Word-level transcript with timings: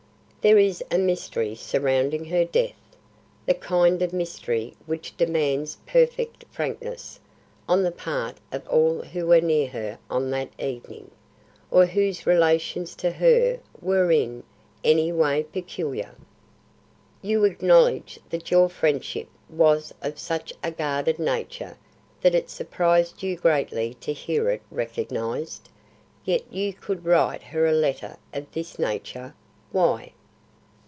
There 0.43 0.57
is 0.57 0.81
mystery 0.91 1.53
surrounding 1.53 2.25
her 2.25 2.43
death; 2.45 2.73
the 3.45 3.53
kind 3.53 4.01
of 4.01 4.11
mystery 4.11 4.73
which 4.87 5.15
demands 5.15 5.77
perfect 5.85 6.45
frankness 6.49 7.19
on 7.69 7.83
the 7.83 7.91
part 7.91 8.37
of 8.51 8.67
all 8.67 9.03
who 9.03 9.27
were 9.27 9.39
near 9.39 9.67
her 9.67 9.99
on 10.09 10.31
that 10.31 10.49
evening, 10.59 11.11
or 11.69 11.85
whose 11.85 12.25
relations 12.25 12.95
to 12.95 13.11
her 13.11 13.59
were 13.79 14.11
in 14.11 14.41
any 14.83 15.11
way 15.11 15.43
peculiar. 15.43 16.15
You 17.21 17.45
acknowledge 17.45 18.17
that 18.31 18.49
your 18.49 18.67
friendship 18.67 19.27
was 19.47 19.93
of 20.01 20.17
such 20.17 20.51
a 20.63 20.71
guarded 20.71 21.19
nature 21.19 21.77
that 22.21 22.33
it 22.33 22.49
surprised 22.49 23.21
you 23.21 23.35
greatly 23.35 23.93
to 24.01 24.11
hear 24.11 24.49
it 24.49 24.63
recognised. 24.71 25.69
Yet 26.25 26.51
you 26.51 26.73
could 26.73 27.05
write 27.05 27.43
her 27.43 27.67
a 27.67 27.73
letter 27.73 28.17
of 28.33 28.51
this 28.53 28.79
nature. 28.79 29.35
Why?" 29.71 30.13